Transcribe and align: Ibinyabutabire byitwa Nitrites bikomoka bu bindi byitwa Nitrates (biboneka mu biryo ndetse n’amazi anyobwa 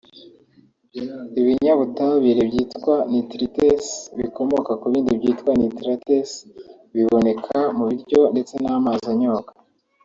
Ibinyabutabire 1.39 2.41
byitwa 2.49 2.95
Nitrites 3.11 3.85
bikomoka 4.17 4.69
bu 4.79 4.85
bindi 4.93 5.11
byitwa 5.21 5.51
Nitrates 5.59 6.31
(biboneka 6.95 7.57
mu 7.77 7.83
biryo 7.89 8.21
ndetse 8.33 8.53
n’amazi 8.63 9.05
anyobwa 9.13 9.51